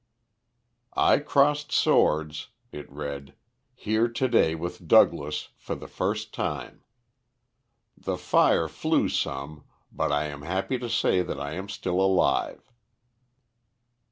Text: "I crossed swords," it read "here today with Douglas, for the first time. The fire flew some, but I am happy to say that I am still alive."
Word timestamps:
"I 0.97 1.19
crossed 1.19 1.71
swords," 1.71 2.47
it 2.71 2.91
read 2.91 3.35
"here 3.75 4.07
today 4.07 4.55
with 4.55 4.87
Douglas, 4.87 5.49
for 5.57 5.75
the 5.75 5.87
first 5.87 6.33
time. 6.33 6.83
The 7.95 8.17
fire 8.17 8.67
flew 8.67 9.09
some, 9.09 9.63
but 9.91 10.11
I 10.11 10.23
am 10.23 10.41
happy 10.41 10.79
to 10.79 10.89
say 10.89 11.21
that 11.21 11.39
I 11.39 11.51
am 11.53 11.69
still 11.69 12.01
alive." 12.01 12.71